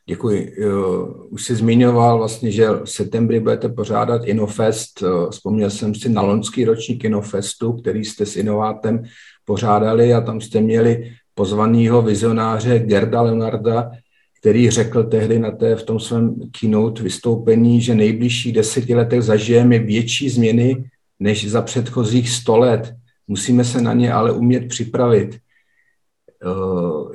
Děkuji. 0.07 0.57
Už 1.29 1.45
jsi 1.45 1.55
zmiňoval 1.55 2.19
vlastně, 2.19 2.51
že 2.51 2.69
v 2.71 2.85
septembri 2.85 3.41
budete 3.41 3.69
pořádat 3.69 4.25
Inofest. 4.25 5.03
Vzpomněl 5.31 5.71
jsem 5.71 5.95
si 5.95 6.09
na 6.09 6.23
loňský 6.23 6.65
ročník 6.65 7.05
Inofestu, 7.05 7.73
který 7.73 8.05
jste 8.05 8.27
s 8.27 8.37
Inovátem 8.37 9.03
pořádali 9.45 10.15
a 10.15 10.21
tam 10.21 10.41
jste 10.41 10.61
měli 10.61 11.13
pozvaného 11.35 12.03
vizionáře 12.03 12.79
Gerda 12.79 13.23
Leonarda, 13.23 13.91
který 14.41 14.71
řekl 14.71 15.05
tehdy 15.05 15.39
na 15.39 15.51
té, 15.51 15.77
v 15.77 15.83
tom 15.83 16.01
svém 16.01 16.37
keynote 16.61 17.03
vystoupení, 17.03 17.81
že 17.81 17.95
nejbližších 17.95 18.53
deseti 18.53 18.95
letech 18.95 19.23
zažijeme 19.23 19.79
větší 19.79 20.29
změny 20.29 20.85
než 21.21 21.51
za 21.51 21.63
předchozích 21.63 22.31
sto 22.31 22.57
let. 22.57 22.95
Musíme 23.29 23.65
se 23.65 23.83
na 23.83 23.93
ně 23.93 24.13
ale 24.13 24.33
umět 24.33 24.69
připravit. 24.69 25.39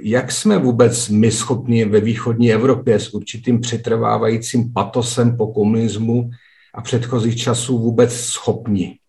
Jak 0.02 0.32
jsme 0.32 0.58
vůbec 0.58 1.10
my 1.10 1.32
schopni 1.32 1.86
ve 1.86 2.00
východní 2.00 2.54
Evropě 2.54 3.00
s 3.00 3.14
určitým 3.14 3.62
přetrvávajícím 3.62 4.74
patosem 4.74 5.38
po 5.38 5.48
komunismu 5.48 6.30
a 6.74 6.82
předchozích 6.82 7.38
časů 7.38 7.80
vůbec 7.80 8.14
schopni? 8.14 9.00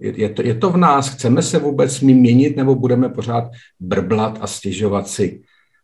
Je, 0.00 0.28
to, 0.28 0.42
je 0.42 0.54
to 0.54 0.70
v 0.70 0.76
nás? 0.76 1.08
Chceme 1.08 1.42
se 1.42 1.58
vůbec 1.58 2.00
my 2.00 2.14
měnit 2.14 2.56
nebo 2.56 2.74
budeme 2.74 3.08
pořád 3.08 3.44
brblat 3.80 4.38
a 4.40 4.46
stěžovat 4.46 5.08
si? 5.08 5.42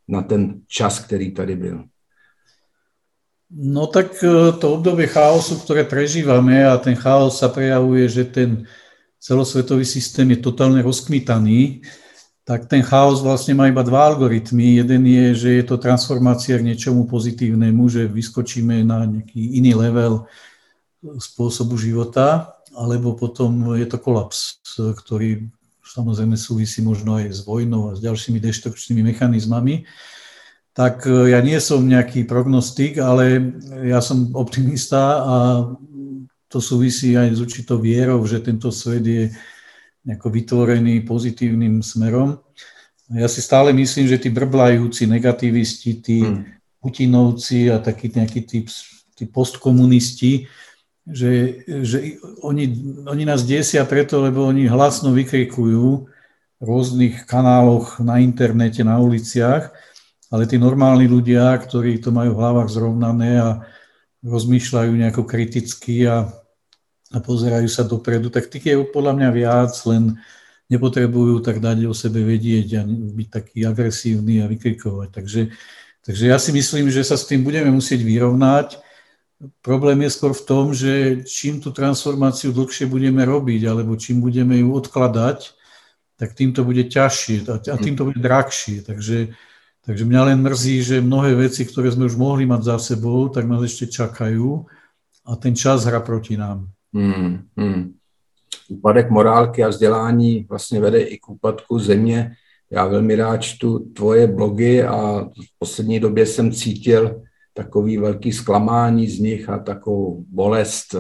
na 0.08 0.22
ten 0.22 0.62
čas, 0.70 1.02
ktorý 1.02 1.34
tady 1.34 1.56
byl? 1.56 1.78
No 3.50 3.86
tak 3.86 4.14
e, 4.22 4.52
to 4.58 4.74
obdobie 4.74 5.06
chaosu, 5.06 5.58
ktoré 5.62 5.86
prežívame 5.86 6.66
a 6.66 6.78
ten 6.78 6.98
chaos 6.98 7.38
sa 7.38 7.46
prejavuje, 7.46 8.10
že 8.10 8.24
ten 8.26 8.66
celosvetový 9.22 9.86
systém 9.86 10.30
je 10.34 10.42
totálne 10.42 10.82
rozkmitaný, 10.82 11.82
tak 12.46 12.70
ten 12.70 12.78
chaos 12.86 13.26
vlastne 13.26 13.58
má 13.58 13.66
iba 13.66 13.82
dva 13.82 14.06
algoritmy. 14.06 14.78
Jeden 14.78 15.02
je, 15.02 15.26
že 15.34 15.50
je 15.58 15.64
to 15.66 15.82
transformácia 15.82 16.54
k 16.54 16.62
niečomu 16.62 17.10
pozitívnemu, 17.10 17.82
že 17.90 18.06
vyskočíme 18.06 18.86
na 18.86 19.02
nejaký 19.02 19.58
iný 19.58 19.74
level 19.74 20.30
spôsobu 21.18 21.74
života, 21.74 22.54
alebo 22.70 23.18
potom 23.18 23.74
je 23.74 23.82
to 23.90 23.98
kolaps, 23.98 24.62
ktorý 24.78 25.50
samozrejme 25.82 26.38
súvisí 26.38 26.86
možno 26.86 27.18
aj 27.18 27.34
s 27.34 27.40
vojnou 27.42 27.90
a 27.90 27.96
s 27.98 28.00
ďalšími 28.06 28.38
deštrukčnými 28.38 29.02
mechanizmami, 29.10 29.82
tak 30.70 31.08
e, 31.08 31.32
ja 31.34 31.40
nie 31.40 31.56
som 31.58 31.82
nejaký 31.82 32.28
prognostik, 32.28 33.00
ale 33.00 33.54
ja 33.86 33.98
som 33.98 34.30
optimista 34.36 35.24
a 35.24 35.36
to 36.46 36.58
súvisí 36.62 37.16
aj 37.16 37.34
s 37.34 37.40
určitou 37.42 37.82
vierou, 37.82 38.22
že 38.22 38.38
tento 38.38 38.70
svet 38.70 39.02
je 39.02 39.24
nejako 40.06 40.30
vytvorený 40.30 41.02
pozitívnym 41.02 41.82
smerom. 41.82 42.38
Ja 43.10 43.26
si 43.26 43.42
stále 43.42 43.74
myslím, 43.74 44.06
že 44.06 44.22
tí 44.22 44.30
brblajúci 44.30 45.10
negativisti, 45.10 45.90
tí 45.98 46.22
hmm. 46.22 46.54
Putinovci 46.78 47.66
a 47.74 47.82
takí 47.82 48.14
nejakí 48.14 48.46
tí, 48.46 48.62
tí 49.18 49.24
postkomunisti, 49.26 50.46
že, 51.06 51.62
že 51.66 52.18
oni, 52.46 52.64
oni 53.06 53.22
nás 53.26 53.42
desia 53.42 53.82
preto, 53.82 54.22
lebo 54.22 54.46
oni 54.46 54.70
hlasno 54.70 55.10
vykrikujú 55.10 56.06
v 56.56 56.62
rôznych 56.62 57.26
kanáloch 57.26 57.98
na 58.02 58.22
internete, 58.22 58.86
na 58.86 59.02
uliciach, 59.02 59.74
ale 60.30 60.46
tí 60.46 60.58
normálni 60.58 61.10
ľudia, 61.10 61.54
ktorí 61.58 61.98
to 61.98 62.14
majú 62.14 62.34
v 62.34 62.40
hlavách 62.42 62.70
zrovnané 62.70 63.38
a 63.38 63.50
rozmýšľajú 64.26 64.92
nejako 64.94 65.22
kriticky 65.26 66.06
a, 66.06 66.30
a 67.14 67.18
pozerajú 67.22 67.68
sa 67.70 67.86
dopredu, 67.86 68.30
tak 68.30 68.50
tých 68.50 68.66
je 68.66 68.76
podľa 68.90 69.12
mňa 69.14 69.28
viac, 69.30 69.72
len 69.86 70.18
nepotrebujú 70.66 71.38
tak 71.44 71.62
dať 71.62 71.86
o 71.86 71.94
sebe 71.94 72.26
vedieť 72.26 72.68
a 72.78 72.82
byť 72.88 73.28
taký 73.30 73.58
agresívny 73.62 74.42
a 74.42 74.50
vykrikovať. 74.50 75.08
Takže, 75.14 75.42
takže 76.02 76.24
ja 76.26 76.38
si 76.42 76.50
myslím, 76.50 76.90
že 76.90 77.06
sa 77.06 77.14
s 77.14 77.30
tým 77.30 77.46
budeme 77.46 77.70
musieť 77.70 78.02
vyrovnať 78.02 78.82
Problém 79.60 80.00
je 80.00 80.10
skôr 80.16 80.32
v 80.32 80.46
tom, 80.48 80.72
že 80.72 81.20
čím 81.28 81.60
tú 81.60 81.68
transformáciu 81.68 82.56
dlhšie 82.56 82.88
budeme 82.88 83.20
robiť, 83.20 83.68
alebo 83.68 83.92
čím 84.00 84.24
budeme 84.24 84.56
ju 84.56 84.72
odkladať, 84.72 85.52
tak 86.16 86.32
tým 86.32 86.56
to 86.56 86.64
bude 86.64 86.88
ťažšie 86.88 87.44
a 87.44 87.76
tým 87.76 88.00
to 88.00 88.08
bude 88.08 88.16
drahšie. 88.16 88.80
Takže, 88.80 89.36
takže 89.84 90.02
mňa 90.08 90.32
len 90.32 90.40
mrzí, 90.40 90.76
že 90.80 91.04
mnohé 91.04 91.36
veci, 91.36 91.68
ktoré 91.68 91.92
sme 91.92 92.08
už 92.08 92.16
mohli 92.16 92.48
mať 92.48 92.62
za 92.64 92.96
sebou, 92.96 93.28
tak 93.28 93.44
nás 93.44 93.60
ešte 93.60 93.92
čakajú 93.92 94.64
a 95.28 95.36
ten 95.36 95.52
čas 95.52 95.84
hra 95.84 96.00
proti 96.00 96.40
nám. 96.40 96.72
Hmm, 96.94 97.38
hmm. 97.56 97.94
Úpadek 98.68 99.10
morálky 99.10 99.64
a 99.64 99.68
vzdělání 99.68 100.46
vlastně 100.48 100.80
vede 100.80 101.00
i 101.00 101.18
k 101.18 101.28
úpadku 101.28 101.78
země 101.78 102.32
Já 102.70 102.86
velmi 102.86 103.14
rád 103.14 103.36
čtu 103.36 103.78
tvoje 103.78 104.26
blogy 104.26 104.82
a 104.82 105.20
v 105.20 105.58
poslední 105.58 106.00
době 106.00 106.26
jsem 106.26 106.52
cítil 106.52 107.22
takový 107.54 107.98
velký 107.98 108.32
zklamání 108.32 109.06
z 109.06 109.18
nich 109.18 109.48
a 109.48 109.58
takovou 109.58 110.24
bolest. 110.28 110.94
Eh, 110.94 110.98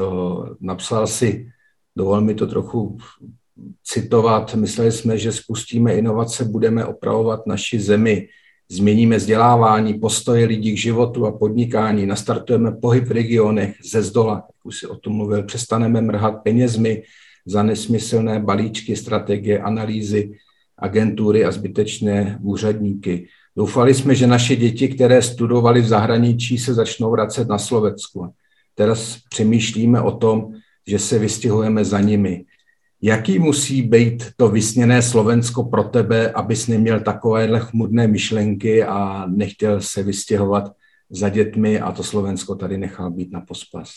napsal 0.60 1.06
si, 1.06 1.48
dovol 1.96 2.20
mi 2.20 2.34
to 2.34 2.46
trochu 2.46 2.98
citovat, 3.84 4.54
mysleli 4.54 4.92
jsme, 4.92 5.18
že 5.18 5.32
spustíme 5.32 5.94
inovace, 5.94 6.44
budeme 6.44 6.84
opravovat 6.84 7.46
naši 7.46 7.80
zemi, 7.80 8.28
změníme 8.68 9.16
vzdělávání, 9.16 9.94
postoje 9.94 10.46
lidí 10.46 10.72
k 10.72 10.78
životu 10.78 11.26
a 11.26 11.32
podnikání, 11.32 12.06
nastartujeme 12.06 12.72
pohyb 12.72 13.04
v 13.04 13.10
regionech 13.10 13.76
ze 13.84 14.02
zdola, 14.02 14.34
jak 14.34 14.66
už 14.66 14.78
si 14.78 14.86
o 14.86 14.96
tom 14.96 15.12
mluvil, 15.12 15.42
přestaneme 15.42 16.00
mrhat 16.00 16.42
penězmi 16.42 17.02
za 17.46 17.62
nesmyslné 17.62 18.40
balíčky, 18.40 18.96
strategie, 18.96 19.62
analýzy, 19.62 20.30
agentury 20.78 21.44
a 21.44 21.50
zbytečné 21.50 22.38
úředníky. 22.42 23.28
Doufali 23.56 23.94
jsme, 23.94 24.14
že 24.14 24.26
naše 24.26 24.56
děti, 24.56 24.88
které 24.88 25.22
studovali 25.22 25.80
v 25.80 25.86
zahraničí, 25.86 26.58
se 26.58 26.74
začnou 26.74 27.10
vracet 27.10 27.48
na 27.48 27.58
Slovensku. 27.58 28.28
Teraz 28.74 29.18
přemýšlíme 29.30 30.00
o 30.00 30.10
tom, 30.10 30.52
že 30.86 30.98
se 30.98 31.18
vystěhujeme 31.18 31.84
za 31.84 32.00
nimi. 32.00 32.44
Jaký 33.02 33.38
musí 33.38 33.82
být 33.82 34.24
to 34.36 34.48
vysněné 34.48 35.02
Slovensko 35.02 35.64
pro 35.64 35.84
tebe, 35.84 36.30
abys 36.30 36.66
neměl 36.66 37.00
takovéhle 37.00 37.60
chmurné 37.60 38.08
myšlenky 38.08 38.84
a 38.84 39.26
nechtěl 39.26 39.80
se 39.80 40.02
vystěhovat 40.02 40.72
za 41.10 41.28
dětmi 41.28 41.80
a 41.80 41.92
to 41.92 42.02
Slovensko 42.02 42.54
tady 42.54 42.78
nechal 42.78 43.10
být 43.10 43.32
na 43.32 43.40
pospas? 43.40 43.90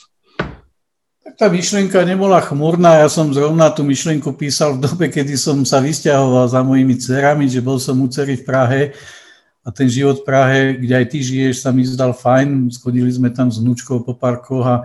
Tá 1.39 1.47
myšlienka 1.47 2.03
nebola 2.03 2.43
chmurná, 2.43 2.99
ja 2.99 3.07
som 3.07 3.31
zrovna 3.31 3.71
tú 3.71 3.87
myšlienku 3.87 4.35
písal 4.35 4.75
v 4.75 4.91
dobe, 4.91 5.07
kedy 5.07 5.39
som 5.39 5.63
sa 5.63 5.79
vysťahoval 5.79 6.51
za 6.51 6.59
mojimi 6.67 6.99
dcerami, 6.99 7.47
že 7.47 7.63
bol 7.63 7.79
som 7.79 7.95
u 7.95 8.11
cery 8.11 8.35
v 8.35 8.43
Prahe 8.43 8.81
a 9.69 9.71
ten 9.71 9.85
život 9.85 10.25
v 10.25 10.25
Prahe, 10.25 10.59
kde 10.81 10.97
aj 10.97 11.05
ty 11.13 11.21
žiješ, 11.21 11.61
sa 11.61 11.69
mi 11.69 11.85
zdal 11.85 12.17
fajn. 12.17 12.73
Schodili 12.73 13.13
sme 13.13 13.29
tam 13.29 13.53
s 13.53 13.61
vnúčkou 13.61 14.01
po 14.01 14.17
parkoch 14.17 14.65
a 14.65 14.75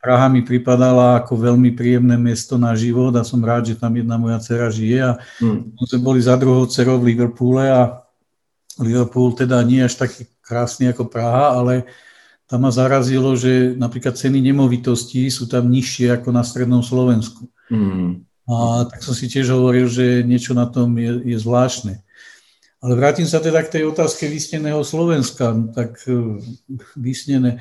Praha 0.00 0.32
mi 0.32 0.40
pripadala 0.40 1.20
ako 1.20 1.36
veľmi 1.36 1.76
príjemné 1.76 2.16
miesto 2.16 2.56
na 2.56 2.72
život 2.72 3.12
a 3.12 3.28
som 3.28 3.44
rád, 3.44 3.68
že 3.68 3.76
tam 3.76 3.92
jedna 3.92 4.16
moja 4.16 4.40
dcera 4.40 4.72
žije. 4.72 4.98
A 5.04 5.12
hmm. 5.44 5.76
sme 5.84 6.00
boli 6.00 6.24
za 6.24 6.32
druhou 6.40 6.64
dcerou 6.64 6.96
v 6.96 7.12
Liverpoole 7.12 7.68
a 7.68 8.08
Liverpool 8.80 9.36
teda 9.36 9.60
nie 9.60 9.84
až 9.84 10.00
taký 10.00 10.24
krásny 10.40 10.88
ako 10.88 11.12
Praha, 11.12 11.60
ale 11.60 11.84
tam 12.48 12.64
ma 12.64 12.72
zarazilo, 12.72 13.36
že 13.36 13.76
napríklad 13.76 14.16
ceny 14.16 14.40
nemovitostí 14.40 15.28
sú 15.28 15.44
tam 15.44 15.68
nižšie 15.68 16.08
ako 16.16 16.32
na 16.32 16.40
strednom 16.40 16.80
Slovensku. 16.80 17.52
Hmm. 17.68 18.24
A 18.48 18.88
tak 18.88 19.04
som 19.04 19.12
si 19.12 19.28
tiež 19.28 19.52
hovoril, 19.52 19.92
že 19.92 20.24
niečo 20.24 20.56
na 20.56 20.64
tom 20.64 20.96
je, 20.96 21.20
je 21.20 21.36
zvláštne. 21.36 22.05
Ale 22.86 22.94
vrátim 22.94 23.26
sa 23.26 23.42
teda 23.42 23.66
k 23.66 23.72
tej 23.74 23.90
otázke 23.90 24.30
vysneného 24.30 24.78
Slovenska. 24.86 25.50
Tak 25.74 26.06
e, 26.06 26.38
vysnené. 26.94 27.58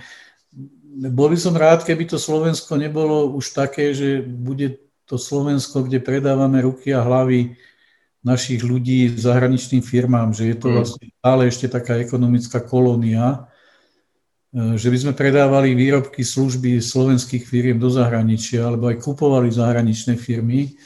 Bol 1.10 1.34
by 1.34 1.38
som 1.42 1.58
rád, 1.58 1.82
keby 1.82 2.06
to 2.06 2.22
Slovensko 2.22 2.78
nebolo 2.78 3.34
už 3.34 3.58
také, 3.58 3.98
že 3.98 4.22
bude 4.22 4.78
to 5.10 5.18
Slovensko, 5.18 5.82
kde 5.82 5.98
predávame 5.98 6.62
ruky 6.62 6.94
a 6.94 7.02
hlavy 7.02 7.58
našich 8.22 8.62
ľudí 8.62 9.18
zahraničným 9.18 9.82
firmám, 9.82 10.30
že 10.30 10.54
je 10.54 10.58
to 10.62 10.70
mm. 10.70 10.74
vlastne 10.78 11.06
stále 11.18 11.42
ešte 11.50 11.74
taká 11.74 11.98
ekonomická 11.98 12.62
kolónia, 12.62 13.50
e, 14.54 14.78
že 14.78 14.94
by 14.94 14.98
sme 15.10 15.14
predávali 15.18 15.74
výrobky, 15.74 16.22
služby 16.22 16.78
slovenských 16.78 17.50
firiem 17.50 17.82
do 17.82 17.90
zahraničia, 17.90 18.62
alebo 18.62 18.94
aj 18.94 19.02
kupovali 19.02 19.50
zahraničné 19.50 20.22
firmy 20.22 20.78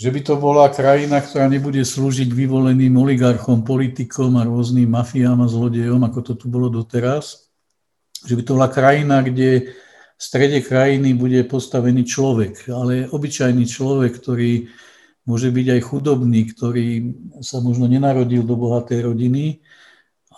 že 0.00 0.08
by 0.08 0.20
to 0.24 0.40
bola 0.40 0.72
krajina, 0.72 1.20
ktorá 1.20 1.44
nebude 1.44 1.84
slúžiť 1.84 2.32
vyvoleným 2.32 2.96
oligarchom, 2.96 3.60
politikom 3.60 4.32
a 4.40 4.48
rôznym 4.48 4.88
mafiám 4.88 5.44
a 5.44 5.50
zlodejom, 5.52 6.00
ako 6.00 6.20
to 6.24 6.32
tu 6.40 6.48
bolo 6.48 6.72
doteraz. 6.72 7.52
Že 8.24 8.40
by 8.40 8.42
to 8.48 8.52
bola 8.56 8.68
krajina, 8.72 9.20
kde 9.20 9.76
v 10.16 10.22
strede 10.22 10.64
krajiny 10.64 11.12
bude 11.12 11.44
postavený 11.44 12.08
človek, 12.08 12.72
ale 12.72 13.12
obyčajný 13.12 13.68
človek, 13.68 14.16
ktorý 14.16 14.72
môže 15.28 15.52
byť 15.52 15.66
aj 15.68 15.80
chudobný, 15.84 16.48
ktorý 16.48 16.88
sa 17.44 17.60
možno 17.60 17.84
nenarodil 17.84 18.40
do 18.40 18.56
bohatej 18.56 19.04
rodiny 19.04 19.60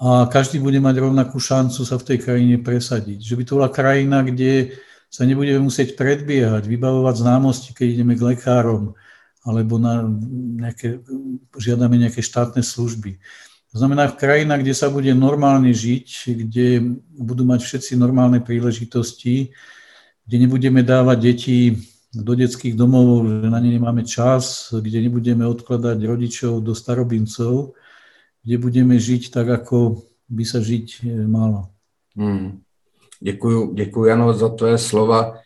a 0.02 0.26
každý 0.26 0.58
bude 0.58 0.82
mať 0.82 1.06
rovnakú 1.06 1.38
šancu 1.38 1.86
sa 1.86 2.02
v 2.02 2.06
tej 2.10 2.18
krajine 2.18 2.58
presadiť. 2.58 3.22
Že 3.22 3.34
by 3.38 3.42
to 3.46 3.52
bola 3.54 3.70
krajina, 3.70 4.26
kde 4.26 4.74
sa 5.06 5.22
nebudeme 5.22 5.62
musieť 5.62 5.94
predbiehať, 5.94 6.66
vybavovať 6.66 7.14
známosti, 7.14 7.70
keď 7.70 7.86
ideme 8.02 8.18
k 8.18 8.26
lekárom, 8.34 8.98
alebo 9.42 9.78
na 9.78 10.06
nejaké, 10.62 11.02
žiadame 11.58 11.98
nejaké 11.98 12.22
štátne 12.22 12.62
služby. 12.62 13.18
To 13.72 13.80
znamená 13.80 14.06
v 14.12 14.20
krajinách, 14.20 14.60
kde 14.62 14.74
sa 14.76 14.92
bude 14.92 15.10
normálne 15.16 15.72
žiť, 15.72 16.08
kde 16.44 16.66
budú 17.16 17.42
mať 17.48 17.64
všetci 17.64 17.92
normálne 17.96 18.38
príležitosti, 18.44 19.50
kde 20.28 20.36
nebudeme 20.38 20.84
dávať 20.84 21.18
deti 21.18 21.58
do 22.12 22.36
detských 22.36 22.76
domov, 22.76 23.24
že 23.24 23.48
na 23.48 23.56
ne 23.56 23.72
nemáme 23.72 24.04
čas, 24.04 24.68
kde 24.68 25.08
nebudeme 25.08 25.48
odkladať 25.48 25.98
rodičov 26.04 26.60
do 26.60 26.76
starobincov, 26.76 27.72
kde 28.44 28.56
budeme 28.60 29.00
žiť 29.00 29.32
tak, 29.32 29.48
ako 29.48 30.04
by 30.28 30.44
sa 30.44 30.60
žiť 30.60 31.08
malo. 31.24 31.72
Hmm. 32.12 32.60
Děkuji 33.22 34.04
Jano 34.06 34.34
za 34.34 34.48
tvoje 34.48 34.78
slova. 34.78 35.40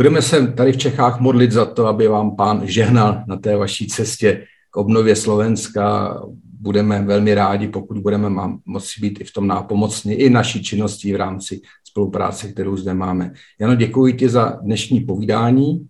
Budeme 0.00 0.22
se 0.22 0.46
tady 0.46 0.72
v 0.72 0.76
Čechách 0.76 1.20
modlit 1.20 1.52
za 1.52 1.64
to, 1.64 1.86
aby 1.86 2.08
vám 2.08 2.36
pán 2.36 2.60
žehnal 2.64 3.24
na 3.26 3.36
té 3.36 3.56
vaší 3.56 3.86
cestě 3.86 4.44
k 4.70 4.76
obnově 4.76 5.16
Slovenska. 5.16 6.16
Budeme 6.60 7.02
velmi 7.02 7.34
rádi, 7.34 7.68
pokud 7.68 7.98
budeme 7.98 8.50
moci 8.64 9.00
být 9.00 9.20
i 9.20 9.24
v 9.24 9.32
tom 9.32 9.46
nápomocní, 9.46 10.14
i 10.14 10.30
naší 10.30 10.62
činnosti 10.62 11.12
v 11.12 11.16
rámci 11.16 11.60
spolupráce, 11.84 12.48
kterou 12.48 12.76
zde 12.76 12.94
máme. 12.94 13.32
Jano, 13.60 13.74
děkuji 13.74 14.12
ti 14.12 14.28
za 14.28 14.58
dnešní 14.62 15.00
povídání 15.00 15.88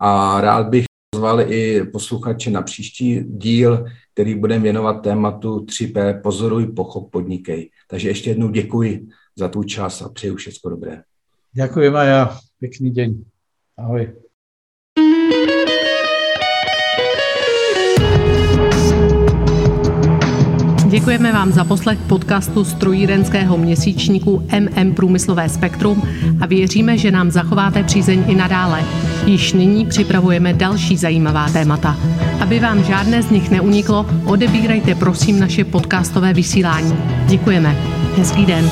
a 0.00 0.40
rád 0.40 0.68
bych 0.68 0.84
pozval 1.10 1.40
i 1.40 1.84
posluchače 1.92 2.50
na 2.50 2.62
příští 2.62 3.24
díl, 3.24 3.84
který 4.14 4.34
budeme 4.34 4.62
věnovat 4.62 4.92
tématu 4.92 5.64
3P 5.64 6.20
Pozoruj, 6.22 6.66
pochop, 6.66 7.10
podnikej. 7.10 7.70
Takže 7.88 8.08
ještě 8.08 8.30
jednou 8.30 8.50
děkuji 8.50 9.08
za 9.36 9.48
tvůj 9.48 9.66
čas 9.66 10.02
a 10.02 10.08
přeju 10.08 10.36
všechno 10.36 10.70
dobré. 10.70 11.02
Ďakujem 11.56 11.96
aj 11.96 12.08
ja. 12.08 12.22
Pekný 12.60 12.90
deň. 12.92 13.35
Ahoj. 13.78 14.12
Děkujeme 20.88 21.32
vám 21.32 21.52
za 21.52 21.64
poslech 21.64 21.98
podcastu 21.98 22.64
strojírenského 22.64 23.58
měsíčníku 23.58 24.48
MM 24.60 24.94
Průmyslové 24.94 25.48
spektrum 25.48 26.02
a 26.40 26.46
věříme, 26.46 26.98
že 26.98 27.10
nám 27.10 27.30
zachováte 27.30 27.82
přízeň 27.82 28.24
i 28.28 28.34
nadále. 28.34 28.84
Již 29.26 29.52
nyní 29.52 29.86
připravujeme 29.86 30.54
další 30.54 30.96
zajímavá 30.96 31.48
témata. 31.48 31.96
Aby 32.40 32.60
vám 32.60 32.84
žádné 32.84 33.22
z 33.22 33.30
nich 33.30 33.50
neuniklo, 33.50 34.06
odebírajte 34.26 34.94
prosím 34.94 35.40
naše 35.40 35.64
podcastové 35.64 36.32
vysílání. 36.32 36.96
Děkujeme. 37.26 37.76
Hezký 38.16 38.46
den. 38.46 38.70